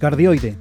[0.00, 0.56] Cardioide,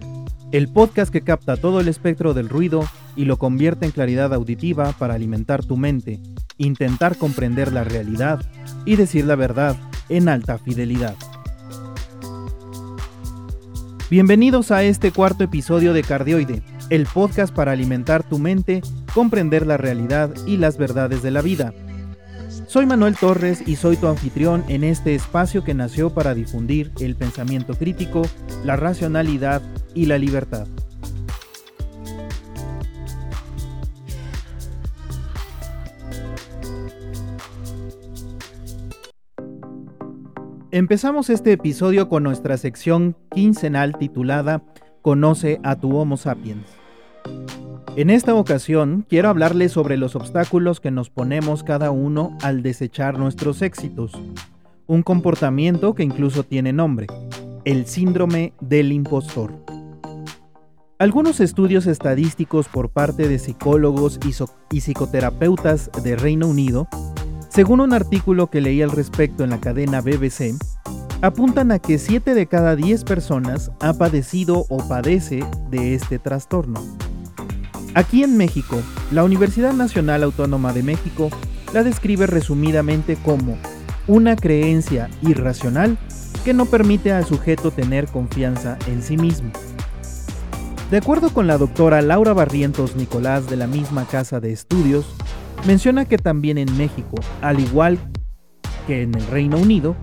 [0.51, 2.83] el podcast que capta todo el espectro del ruido
[3.15, 6.19] y lo convierte en claridad auditiva para alimentar tu mente,
[6.57, 8.41] intentar comprender la realidad
[8.83, 9.77] y decir la verdad
[10.09, 11.15] en alta fidelidad.
[14.09, 18.81] Bienvenidos a este cuarto episodio de Cardioide, el podcast para alimentar tu mente,
[19.13, 21.73] comprender la realidad y las verdades de la vida
[22.69, 27.15] soy Manuel Torres y soy tu anfitrión en este espacio que nació para difundir el
[27.15, 28.21] pensamiento crítico,
[28.63, 29.63] la racionalidad
[29.95, 30.67] y la libertad.
[40.69, 44.61] Empezamos este episodio con nuestra sección quincenal titulada
[45.01, 46.78] Conoce a tu Homo sapiens.
[47.99, 53.19] En esta ocasión quiero hablarles sobre los obstáculos que nos ponemos cada uno al desechar
[53.19, 54.13] nuestros éxitos,
[54.87, 57.07] un comportamiento que incluso tiene nombre,
[57.65, 59.53] el síndrome del impostor.
[60.97, 64.17] Algunos estudios estadísticos por parte de psicólogos
[64.71, 66.87] y, psicoterapeutas de Reino Unido,
[67.49, 70.55] según un artículo que leí al respecto en la cadena BBC,
[71.21, 76.79] apuntan a que 7 de cada 10 personas ha padecido o padece de este trastorno.
[77.95, 81.29] Aquí en México, la Universidad Nacional Autónoma de México
[81.73, 83.57] la describe resumidamente como
[84.07, 85.97] una creencia irracional
[86.43, 89.51] que no permite al sujeto tener confianza en sí mismo.
[90.91, 95.05] De acuerdo con la doctora Laura Barrientos Nicolás de la misma casa de estudios,
[95.67, 97.99] menciona que también en México, al igual
[98.87, 99.95] que en el Reino Unido,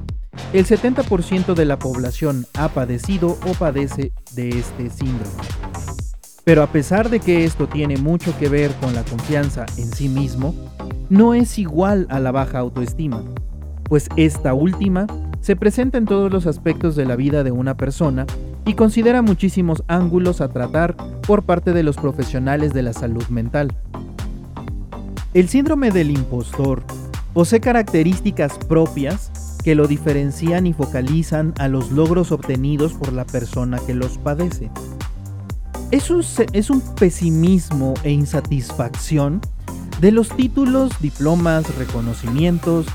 [0.52, 5.32] el 70% de la población ha padecido o padece de este síndrome.
[6.46, 10.08] Pero a pesar de que esto tiene mucho que ver con la confianza en sí
[10.08, 10.54] mismo,
[11.10, 13.24] no es igual a la baja autoestima,
[13.82, 15.08] pues esta última
[15.40, 18.26] se presenta en todos los aspectos de la vida de una persona
[18.64, 20.94] y considera muchísimos ángulos a tratar
[21.26, 23.74] por parte de los profesionales de la salud mental.
[25.34, 26.84] El síndrome del impostor
[27.34, 29.32] posee características propias
[29.64, 34.70] que lo diferencian y focalizan a los logros obtenidos por la persona que los padece.
[35.92, 39.40] Es un, es un pesimismo e insatisfacción
[40.00, 42.86] de los títulos, diplomas, reconocimientos,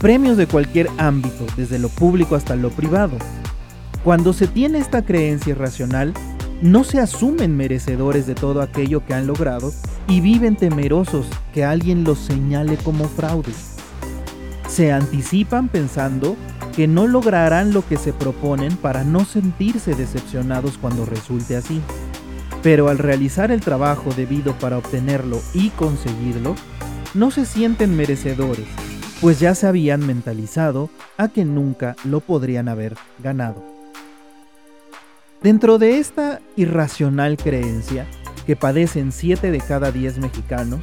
[0.00, 3.16] premios de cualquier ámbito, desde lo público hasta lo privado.
[4.02, 6.12] Cuando se tiene esta creencia irracional,
[6.60, 9.72] no se asumen merecedores de todo aquello que han logrado
[10.08, 13.76] y viven temerosos que alguien los señale como fraudes.
[14.68, 16.36] Se anticipan pensando
[16.74, 21.80] que no lograrán lo que se proponen para no sentirse decepcionados cuando resulte así
[22.62, 26.54] pero al realizar el trabajo debido para obtenerlo y conseguirlo,
[27.14, 28.66] no se sienten merecedores,
[29.20, 33.64] pues ya se habían mentalizado a que nunca lo podrían haber ganado.
[35.42, 38.06] Dentro de esta irracional creencia,
[38.46, 40.80] que padecen 7 de cada 10 mexicanos,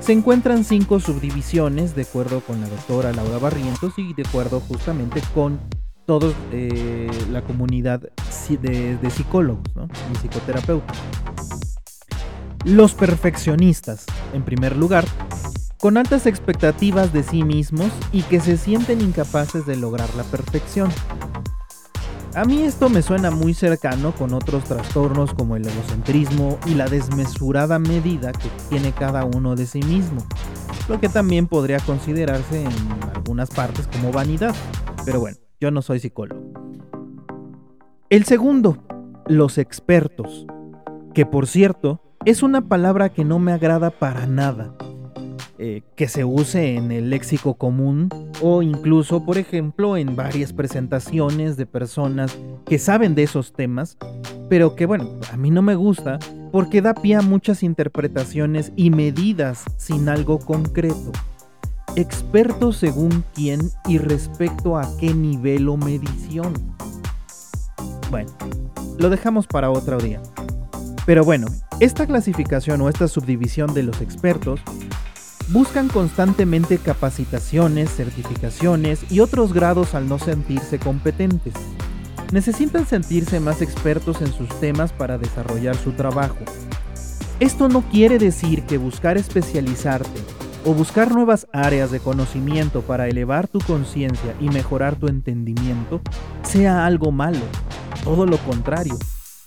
[0.00, 5.20] se encuentran 5 subdivisiones de acuerdo con la doctora Laura Barrientos y de acuerdo justamente
[5.34, 5.60] con
[6.10, 9.62] toda eh, la comunidad de, psicólogos
[10.12, 10.98] y psicoterapeutas.
[12.64, 15.04] Los perfeccionistas, en primer lugar,
[15.78, 20.90] con altas expectativas de sí mismos y que se sienten incapaces de lograr la perfección.
[22.34, 26.88] A mí esto me suena muy cercano con otros trastornos como el egocentrismo y la
[26.88, 30.26] desmesurada medida que tiene cada uno de sí mismo,
[30.88, 32.72] lo que también podría considerarse en
[33.14, 34.56] algunas partes como vanidad.
[35.04, 36.42] Pero bueno, yo no soy psicólogo.
[38.08, 38.78] El segundo,
[39.26, 40.46] los expertos,
[41.14, 44.74] que por cierto es una palabra que no me agrada para nada.
[45.62, 48.08] Eh, que se use en el léxico común
[48.40, 53.98] o incluso, por ejemplo, en varias presentaciones de personas que saben de esos temas,
[54.48, 56.18] pero que bueno, a mí no me gusta
[56.50, 61.12] porque da pie a muchas interpretaciones y medidas sin algo concreto.
[61.96, 66.54] Experto según quién y respecto a qué nivel o medición.
[68.10, 68.30] Bueno,
[68.96, 70.22] lo dejamos para otro día.
[71.04, 71.48] Pero bueno,
[71.80, 74.60] esta clasificación o esta subdivisión de los expertos
[75.48, 81.54] buscan constantemente capacitaciones, certificaciones y otros grados al no sentirse competentes.
[82.32, 86.38] Necesitan sentirse más expertos en sus temas para desarrollar su trabajo.
[87.40, 90.20] Esto no quiere decir que buscar especializarte
[90.64, 96.00] o buscar nuevas áreas de conocimiento para elevar tu conciencia y mejorar tu entendimiento
[96.42, 97.40] sea algo malo.
[98.04, 98.96] Todo lo contrario,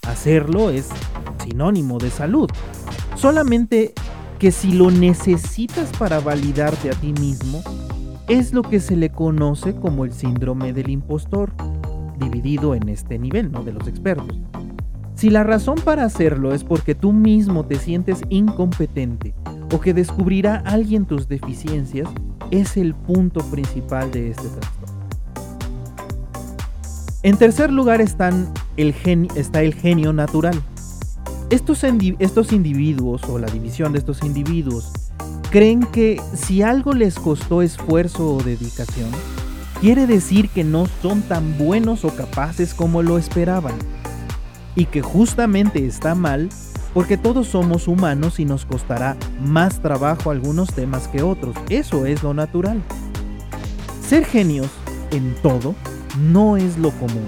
[0.07, 0.89] hacerlo es
[1.43, 2.49] sinónimo de salud.
[3.15, 3.93] Solamente
[4.39, 7.63] que si lo necesitas para validarte a ti mismo,
[8.27, 11.51] es lo que se le conoce como el síndrome del impostor,
[12.19, 13.63] dividido en este nivel, ¿no?
[13.63, 14.39] De los expertos.
[15.15, 19.33] Si la razón para hacerlo es porque tú mismo te sientes incompetente
[19.73, 22.07] o que descubrirá alguien tus deficiencias,
[22.51, 24.93] es el punto principal de este trastorno.
[27.23, 28.93] En tercer lugar están el
[29.35, 30.61] está el genio natural.
[31.49, 31.83] Estos,
[32.19, 34.91] estos individuos o la división de estos individuos
[35.49, 39.09] creen que si algo les costó esfuerzo o dedicación,
[39.81, 43.75] quiere decir que no son tan buenos o capaces como lo esperaban.
[44.75, 46.49] Y que justamente está mal
[46.93, 51.55] porque todos somos humanos y nos costará más trabajo algunos temas que otros.
[51.69, 52.81] Eso es lo natural.
[54.01, 54.67] Ser genios
[55.11, 55.75] en todo
[56.19, 57.27] no es lo común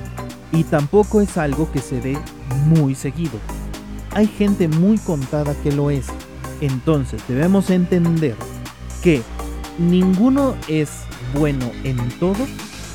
[0.52, 2.18] y tampoco es algo que se dé
[2.66, 3.40] muy seguido.
[4.14, 6.08] Hay gente muy contada que lo es.
[6.62, 8.36] Entonces debemos entender
[9.04, 9.22] que
[9.78, 10.90] ninguno es
[11.38, 12.46] bueno en todo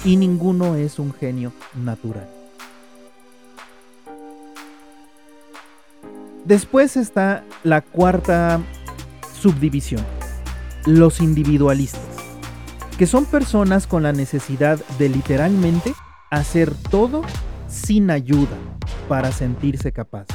[0.04, 2.39] y ninguno es un genio natural.
[6.50, 8.60] Después está la cuarta
[9.40, 10.04] subdivisión,
[10.84, 12.02] los individualistas,
[12.98, 15.94] que son personas con la necesidad de literalmente
[16.28, 17.22] hacer todo
[17.68, 18.56] sin ayuda
[19.08, 20.26] para sentirse capaz.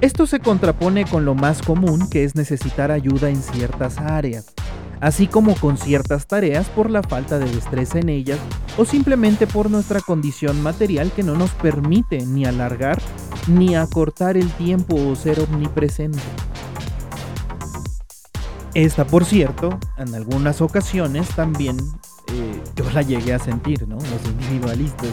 [0.00, 4.54] Esto se contrapone con lo más común que es necesitar ayuda en ciertas áreas,
[5.02, 8.38] así como con ciertas tareas por la falta de destreza en ellas
[8.78, 12.98] o simplemente por nuestra condición material que no nos permite ni alargar
[13.48, 16.18] ni acortar el tiempo o ser omnipresente.
[18.74, 21.76] Esta, por cierto, en algunas ocasiones también
[22.32, 23.96] eh, yo la llegué a sentir, ¿no?
[23.96, 25.08] Los individualistas,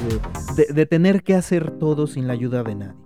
[0.56, 3.06] de, tener que hacer todo sin la ayuda de nadie.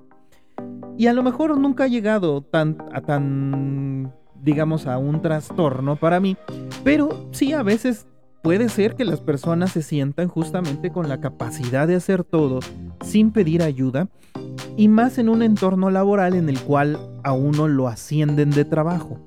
[0.98, 2.46] Y a lo mejor nunca ha llegado
[2.92, 6.36] a tan, digamos, a un trastorno para mí,
[6.84, 8.08] pero sí a veces
[8.42, 12.60] puede ser que las personas se sientan justamente con la capacidad de hacer todo
[13.02, 14.10] sin pedir ayuda
[14.80, 19.20] y más en un entorno laboral en el cual a uno lo ascienden de trabajo.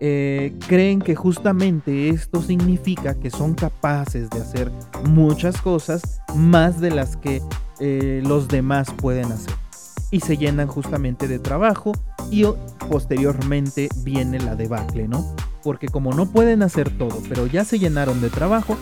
[0.00, 4.70] Eh, creen que justamente esto significa que son capaces de hacer
[5.08, 7.40] muchas cosas más de las que
[7.80, 9.54] eh, los demás pueden hacer.
[10.10, 11.92] Y se llenan justamente de trabajo
[12.30, 12.44] y
[12.90, 15.24] posteriormente viene la debacle, ¿no?
[15.62, 18.76] Porque como no pueden hacer todo, pero ya se llenaron de trabajo,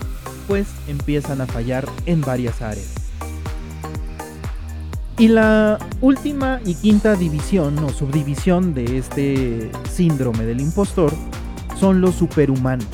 [0.49, 3.00] pues empiezan a fallar en varias áreas.
[5.21, 11.13] Y la última y quinta división o subdivisión de este síndrome del impostor
[11.79, 12.87] son los superhumanos,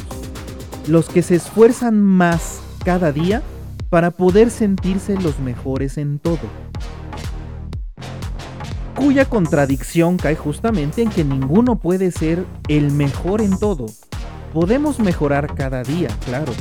[0.90, 3.44] los que se esfuerzan más cada día
[3.90, 6.50] para poder sentirse los mejores en todo.
[8.94, 13.86] Cuya contradicción cae justamente en que ninguno puede ser el mejor en todo.
[14.54, 16.52] Podemos mejorar cada día, claro,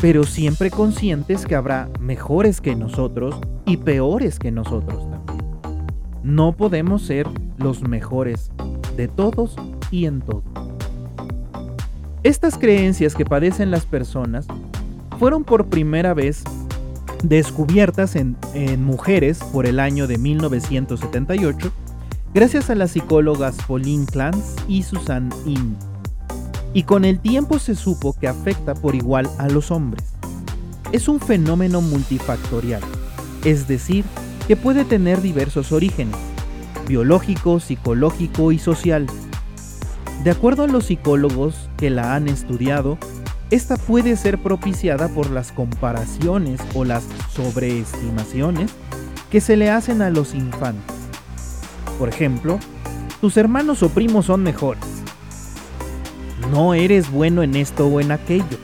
[0.00, 3.36] pero siempre conscientes que habrá mejores que nosotros
[3.66, 5.38] y peores que nosotros también.
[6.22, 8.50] No podemos ser los mejores
[8.96, 9.56] de todos
[9.90, 10.42] y en todo.
[12.22, 14.46] Estas creencias que padecen las personas
[15.18, 16.44] fueron por primera vez
[17.22, 18.36] descubiertas en,
[18.84, 21.72] mujeres por el año de 1978
[22.32, 25.76] gracias a las psicólogas Pauline Clance y Susan Inn
[26.74, 30.04] y con el tiempo se supo que afecta por igual a los hombres.
[30.92, 32.82] Es un fenómeno multifactorial,
[33.44, 34.04] es decir,
[34.46, 36.16] que puede tener diversos orígenes,
[36.86, 39.06] biológico, psicológico y social.
[40.24, 42.98] De acuerdo a los psicólogos que la han estudiado,
[43.50, 48.70] esta puede ser propiciada por las comparaciones o las sobreestimaciones
[49.30, 50.96] que se le hacen a los infantes.
[51.98, 52.58] Por ejemplo,
[53.20, 54.84] tus hermanos o primos son mejores,
[56.50, 58.58] no eres bueno en esto o en aquello.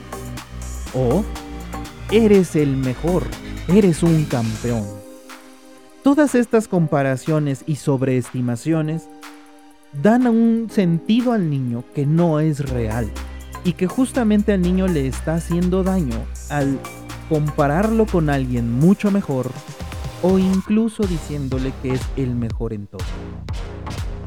[0.93, 1.23] O
[2.11, 3.23] eres el mejor,
[3.67, 4.83] eres un campeón.
[6.03, 9.09] Todas estas comparaciones y sobreestimaciones
[10.03, 13.09] dan un sentido al niño que no es real
[13.63, 16.17] y que justamente al niño le está haciendo daño
[16.49, 16.79] al
[17.27, 19.49] compararlo con alguien mucho mejor
[20.21, 23.03] o incluso diciéndole que es el mejor en todo.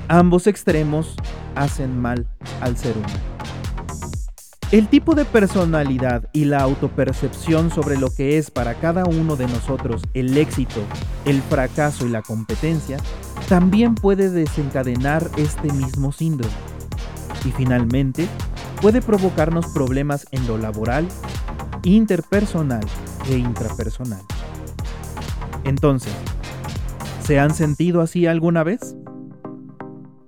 [0.08, 1.14] Ambos extremos
[1.54, 2.26] hacen mal
[2.60, 3.37] al ser humano.
[4.70, 9.46] El tipo de personalidad y la autopercepción sobre lo que es para cada uno de
[9.46, 10.82] nosotros el éxito,
[11.24, 12.98] el fracaso y la competencia
[13.48, 16.52] también puede desencadenar este mismo síndrome.
[17.46, 18.28] Y finalmente,
[18.82, 21.08] puede provocarnos problemas en lo laboral,
[21.84, 22.84] interpersonal
[23.30, 24.20] e intrapersonal.
[25.64, 26.12] Entonces,
[27.24, 28.94] ¿se han sentido así alguna vez?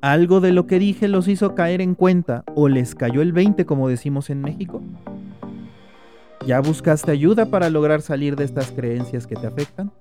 [0.03, 3.67] ¿Algo de lo que dije los hizo caer en cuenta o les cayó el 20
[3.67, 4.81] como decimos en México?
[6.47, 9.93] ¿Ya buscaste ayuda para lograr salir de estas creencias que te afectan?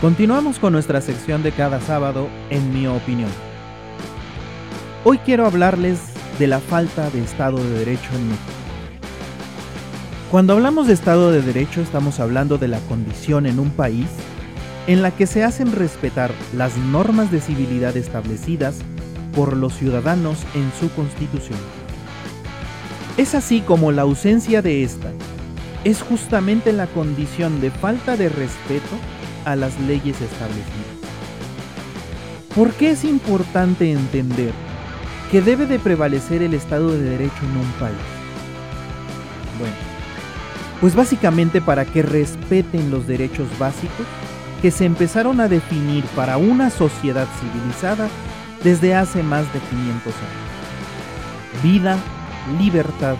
[0.00, 3.45] Continuamos con nuestra sección de cada sábado, en mi opinión.
[5.08, 6.00] Hoy quiero hablarles
[6.36, 8.50] de la falta de Estado de Derecho en México.
[10.32, 14.08] Cuando hablamos de Estado de Derecho estamos hablando de la condición en un país
[14.88, 18.78] en la que se hacen respetar las normas de civilidad establecidas
[19.32, 21.60] por los ciudadanos en su constitución.
[23.16, 25.12] Es así como la ausencia de esta
[25.84, 28.96] es justamente la condición de falta de respeto
[29.44, 30.96] a las leyes establecidas.
[32.56, 34.65] ¿Por qué es importante entender
[35.36, 37.94] que debe de prevalecer el Estado de Derecho en un país?
[39.58, 39.74] Bueno,
[40.80, 44.06] pues básicamente para que respeten los derechos básicos
[44.62, 48.08] que se empezaron a definir para una sociedad civilizada
[48.64, 51.62] desde hace más de 500 años.
[51.62, 51.98] Vida,
[52.58, 53.16] libertad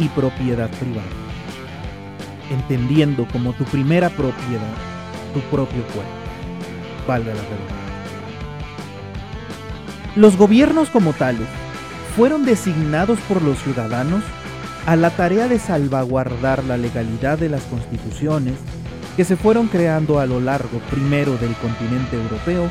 [0.00, 1.06] y propiedad privada.
[2.50, 4.74] Entendiendo como tu primera propiedad
[5.32, 6.10] tu propio cuerpo.
[7.06, 7.81] Valga la verdad.
[10.14, 11.48] Los gobiernos como tales
[12.14, 14.22] fueron designados por los ciudadanos
[14.84, 18.54] a la tarea de salvaguardar la legalidad de las constituciones
[19.16, 22.68] que se fueron creando a lo largo primero del continente europeo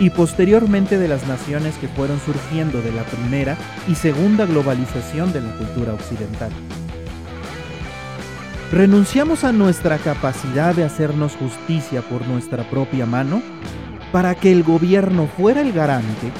[0.00, 5.42] y posteriormente de las naciones que fueron surgiendo de la primera y segunda globalización de
[5.42, 6.50] la cultura occidental.
[8.72, 13.40] ¿Renunciamos a nuestra capacidad de hacernos justicia por nuestra propia mano
[14.10, 16.32] para que el gobierno fuera el garante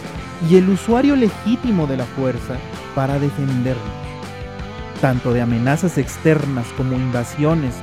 [0.49, 2.57] y el usuario legítimo de la fuerza
[2.95, 3.83] para defendernos,
[5.01, 7.75] tanto de amenazas externas como invasiones,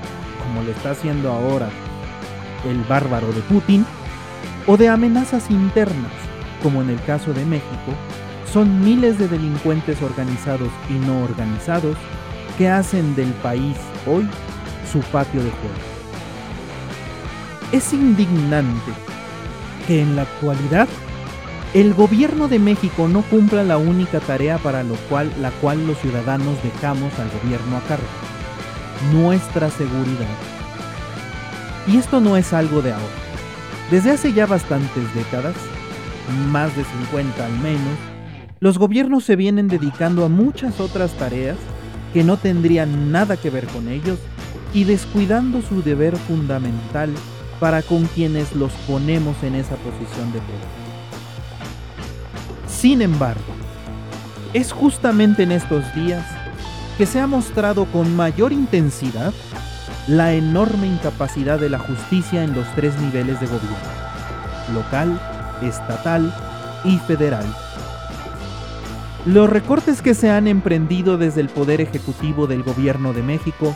[0.44, 1.70] como lo está haciendo ahora
[2.66, 3.86] el bárbaro de Putin,
[4.68, 6.12] o de amenazas internas,
[6.62, 7.94] como en el caso de México,
[8.52, 11.96] son miles de delincuentes organizados y no organizados
[12.58, 14.28] que hacen del país hoy
[14.92, 15.76] su patio de juego.
[17.72, 18.92] Es indignante
[19.88, 20.88] que en la actualidad
[21.74, 26.58] el gobierno de México no cumpla la única tarea para cual, la cual los ciudadanos
[26.64, 28.08] dejamos al gobierno a cargo,
[29.14, 30.28] nuestra seguridad.
[31.86, 33.06] Y esto no es algo de ahora.
[33.92, 35.56] Desde hace ya bastantes décadas,
[36.52, 37.98] más de 50 al menos,
[38.60, 41.58] los gobiernos se vienen dedicando a muchas otras tareas
[42.14, 44.18] que no tendrían nada que ver con ellos
[44.74, 47.12] y descuidando su deber fundamental
[47.60, 50.89] para con quienes los ponemos en esa posición de poder.
[52.80, 53.42] Sin embargo,
[54.54, 56.26] es justamente en estos días
[56.98, 59.34] que se ha mostrado con mayor intensidad
[60.08, 63.78] la enorme incapacidad de la justicia en los tres niveles de gobierno,
[64.74, 65.20] local,
[65.62, 66.34] estatal
[66.86, 67.46] y federal
[69.26, 73.76] los recortes que se han emprendido desde el Poder Ejecutivo del Gobierno de México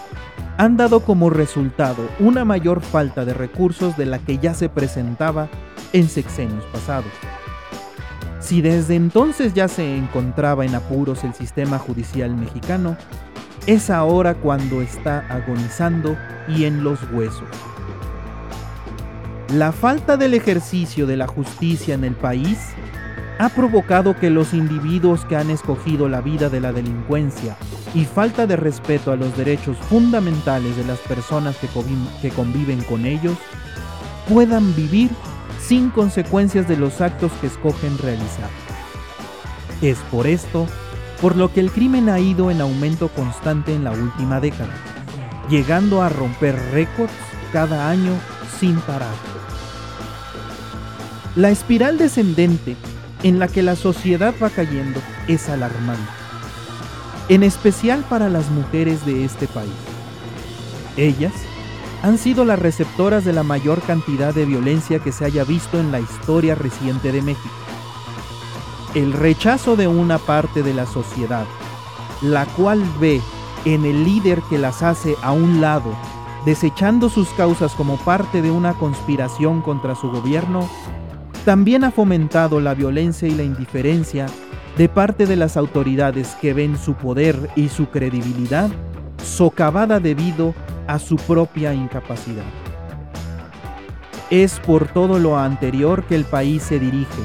[0.57, 5.50] han dado como resultado una mayor falta de recursos de la que ya se presentaba
[5.91, 7.12] en sexenios pasados.
[8.43, 12.97] Si desde entonces ya se encontraba en apuros el sistema judicial mexicano,
[13.67, 16.17] es ahora cuando está agonizando
[16.50, 17.47] y en los huesos.
[19.53, 22.57] La falta del ejercicio de la justicia en el país
[23.39, 27.55] ha provocado que los individuos que han escogido la vida de la delincuencia
[27.93, 33.38] y falta de respeto a los derechos fundamentales de las personas que, conviven con ellos
[34.27, 35.09] puedan vivir
[35.67, 38.50] sin consecuencias de los actos que escogen realizar.
[39.82, 40.67] Es por esto
[41.22, 44.74] por lo que el crimen ha ido en aumento constante en la última década,
[45.50, 47.13] llegando a romper récords
[47.53, 48.12] cada año
[48.60, 49.13] sin parar.
[51.36, 52.75] La espiral descendente
[53.24, 56.12] en la que la sociedad va cayendo es alarmante,
[57.29, 59.72] en especial para las mujeres de este país.
[60.98, 61.34] Ellas
[62.03, 65.93] han sido las receptoras de la mayor cantidad de violencia que se haya visto en
[65.93, 67.55] la historia reciente de México.
[68.93, 71.45] El rechazo de una parte de la sociedad,
[72.22, 73.22] la cual ve
[73.63, 75.93] en el líder que las hace a un lado,
[76.45, 80.69] desechando sus causas como parte de una conspiración contra su gobierno,
[81.45, 84.25] también ha fomentado la violencia y la indiferencia
[84.77, 88.69] de parte de las autoridades que ven su poder y su credibilidad
[89.24, 90.53] socavada debido
[90.87, 92.43] a su propia incapacidad.
[94.29, 97.21] Es por todo lo anterior que el país se dirige,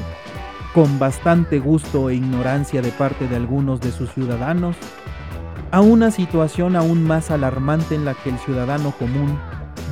[0.73, 4.75] con bastante gusto e ignorancia de parte de algunos de sus ciudadanos,
[5.71, 9.39] a una situación aún más alarmante en la que el ciudadano común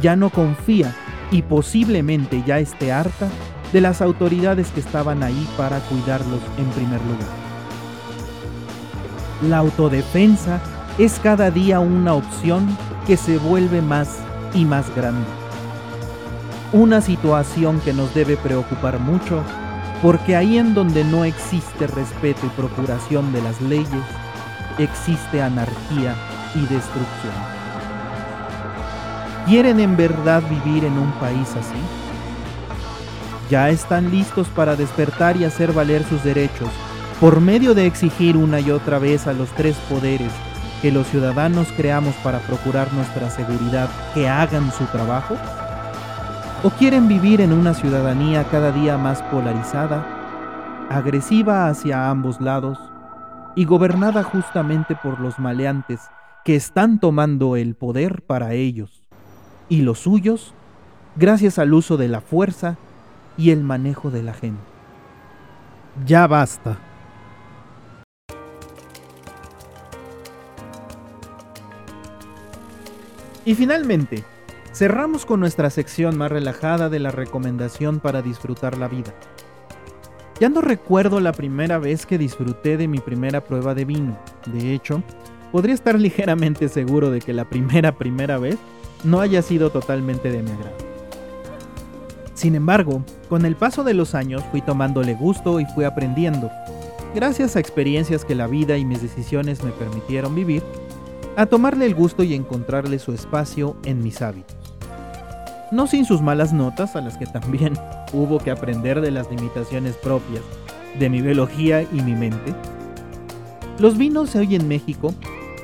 [0.02, 0.96] ya no confía
[1.32, 3.28] y posiblemente ya esté harta
[3.74, 7.48] de las autoridades que estaban ahí para cuidarlos en primer lugar.
[9.48, 10.62] La autodefensa
[10.98, 12.68] es cada día una opción
[13.08, 14.18] que se vuelve más
[14.54, 15.26] y más grande.
[16.74, 19.42] Una situación que nos debe preocupar mucho
[20.02, 24.04] porque ahí en donde no existe respeto y procuración de las leyes,
[24.78, 26.16] existe anarquía
[26.54, 27.34] y destrucción.
[29.48, 31.80] ¿Quieren en verdad vivir en un país así?
[33.50, 36.70] ¿Ya están listos para despertar y hacer valer sus derechos
[37.22, 40.32] por medio de exigir una y otra vez a los tres poderes
[40.82, 45.36] que los ciudadanos creamos para procurar nuestra seguridad que hagan su trabajo?
[46.64, 50.06] ¿O quieren vivir en una ciudadanía cada día más polarizada,
[50.90, 52.80] agresiva hacia ambos lados
[53.56, 56.02] y gobernada justamente por los maleantes
[56.46, 59.04] que están tomando el poder para ellos
[59.70, 60.54] y los suyos
[61.16, 62.78] gracias al uso de la fuerza
[63.38, 64.62] y el manejo de la gente?
[66.06, 66.78] Ya basta.
[73.48, 74.26] Y finalmente,
[74.74, 79.14] cerramos con nuestra sección más relajada de la recomendación para disfrutar la vida.
[80.42, 84.20] Ya no recuerdo la primera vez que disfruté de mi primera prueba de vino.
[84.48, 85.02] De hecho,
[85.54, 88.58] podría estar ligeramente seguro de que la primera primera vez
[89.06, 90.76] no haya sido totalmente de mi agrado.
[92.34, 96.52] Sin embargo, con el paso de los años fui tomándole gusto y fui aprendiendo,
[97.16, 100.64] gracias a experiencias que la vida y mis decisiones me permitieron vivir,
[101.38, 104.58] a tomarle el gusto y encontrarle su espacio en mis hábitos.
[105.72, 107.74] No sin sus malas notas, a las que también
[108.14, 110.42] hubo que aprender de las limitaciones propias
[111.00, 112.56] de mi biología y mi mente.
[113.78, 115.14] Los vinos hoy en México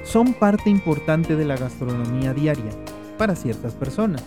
[0.04, 2.70] son parte importante de la gastronomía diaria
[3.18, 4.24] para ciertas personas,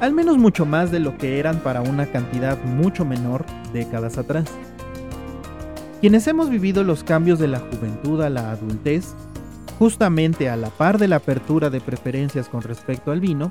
[0.00, 4.46] al menos mucho más de lo que eran para una cantidad mucho menor décadas atrás.
[6.00, 9.14] Quienes hemos vivido los cambios de la juventud a la adultez
[9.80, 13.50] Justamente a la par de la apertura de preferencias con respecto al vino,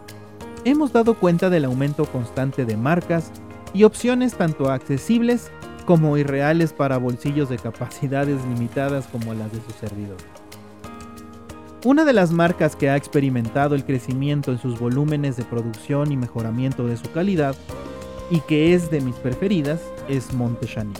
[0.63, 3.31] hemos dado cuenta del aumento constante de marcas
[3.73, 5.49] y opciones tanto accesibles
[5.87, 10.17] como irreales para bolsillos de capacidades limitadas como las de su servidor.
[11.83, 16.17] Una de las marcas que ha experimentado el crecimiento en sus volúmenes de producción y
[16.17, 17.55] mejoramiento de su calidad,
[18.29, 20.93] y que es de mis preferidas, es Montechani.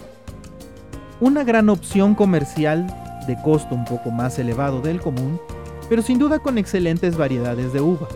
[1.20, 2.88] Una gran opción comercial
[3.30, 5.40] de costo un poco más elevado del común,
[5.88, 8.08] pero sin duda con excelentes variedades de uva.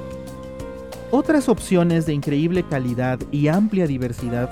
[1.11, 4.49] Otras opciones de increíble calidad y amplia diversidad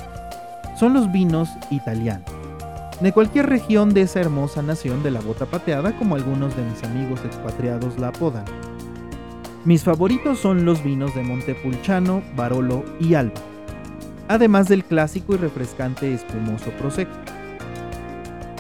[0.80, 2.30] son los vinos italianos,
[3.02, 6.84] de cualquier región de esa hermosa nación de la bota pateada como algunos de mis
[6.84, 8.45] amigos expatriados la apodan.
[9.65, 13.41] Mis favoritos son los vinos de Montepulciano, Barolo y Alba,
[14.28, 17.17] además del clásico y refrescante espumoso Prosecco.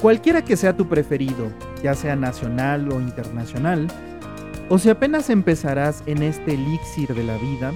[0.01, 1.51] Cualquiera que sea tu preferido,
[1.83, 3.87] ya sea nacional o internacional,
[4.69, 7.73] o si apenas empezarás en este elixir de la vida,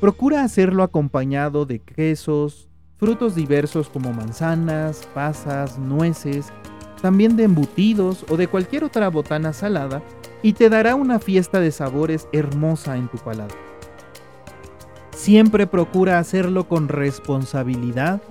[0.00, 6.52] procura hacerlo acompañado de quesos, frutos diversos como manzanas, pasas, nueces,
[7.02, 10.02] también de embutidos o de cualquier otra botana salada,
[10.42, 13.56] y te dará una fiesta de sabores hermosa en tu paladar.
[15.16, 18.22] Siempre procura hacerlo con responsabilidad,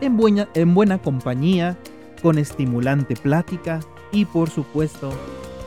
[0.00, 1.78] en buena, en buena compañía,
[2.22, 3.80] con estimulante plática
[4.12, 5.10] y por supuesto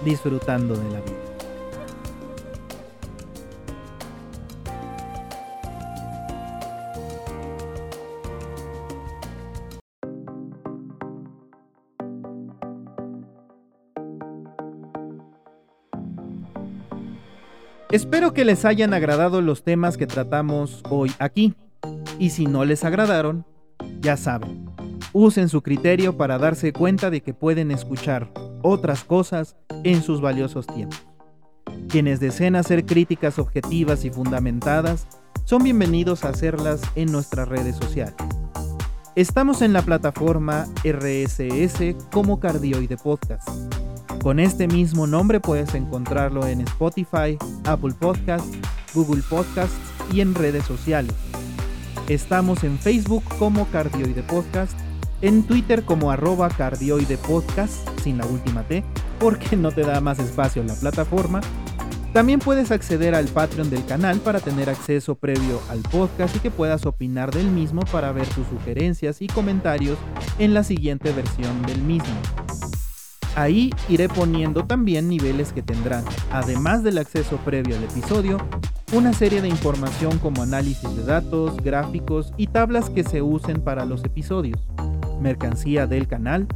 [0.03, 1.31] disfrutando de la vida.
[17.91, 21.55] Espero que les hayan agradado los temas que tratamos hoy aquí.
[22.19, 23.45] Y si no les agradaron,
[23.99, 24.70] ya saben,
[25.13, 30.67] usen su criterio para darse cuenta de que pueden escuchar otras cosas en sus valiosos
[30.67, 31.05] tiempos.
[31.89, 35.07] Quienes deseen hacer críticas objetivas y fundamentadas
[35.45, 38.15] son bienvenidos a hacerlas en nuestras redes sociales.
[39.15, 43.47] Estamos en la plataforma RSS como Cardioide Podcast.
[44.21, 48.57] Con este mismo nombre puedes encontrarlo en Spotify, Apple Podcasts,
[48.93, 49.75] Google Podcasts
[50.13, 51.13] y en redes sociales.
[52.07, 54.77] Estamos en Facebook como Cardioide Podcast
[55.21, 58.83] en Twitter como arroba cardioidepodcast sin la última T,
[59.19, 61.41] porque no te da más espacio en la plataforma.
[62.13, 66.51] También puedes acceder al Patreon del canal para tener acceso previo al podcast y que
[66.51, 69.97] puedas opinar del mismo para ver tus sugerencias y comentarios
[70.37, 72.13] en la siguiente versión del mismo.
[73.35, 78.37] Ahí iré poniendo también niveles que tendrán, además del acceso previo al episodio,
[78.91, 83.85] una serie de información como análisis de datos, gráficos y tablas que se usen para
[83.85, 84.59] los episodios
[85.21, 86.47] mercancía del canal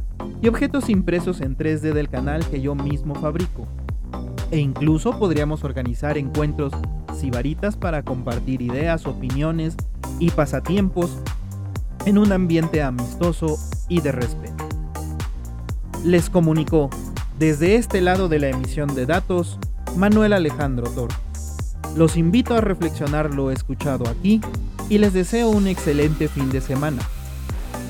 [0.42, 3.66] y objetos impresos en 3D del canal que yo mismo fabrico.
[4.50, 6.72] E incluso podríamos organizar encuentros
[7.14, 9.76] sibaritas para compartir ideas, opiniones
[10.18, 11.18] y pasatiempos
[12.04, 14.68] en un ambiente amistoso y de respeto.
[16.04, 16.90] Les comunicó
[17.38, 19.58] desde este lado de la emisión de datos
[19.96, 21.18] Manuel Alejandro Torres.
[21.96, 24.40] Los invito a reflexionar lo escuchado aquí
[24.88, 27.02] y les deseo un excelente fin de semana.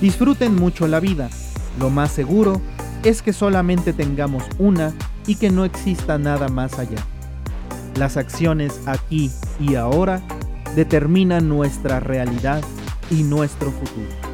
[0.01, 1.31] Disfruten mucho la vida.
[1.79, 2.61] Lo más seguro
[3.03, 4.93] es que solamente tengamos una
[5.27, 6.99] y que no exista nada más allá.
[7.97, 10.21] Las acciones aquí y ahora
[10.75, 12.63] determinan nuestra realidad
[13.11, 14.26] y nuestro futuro.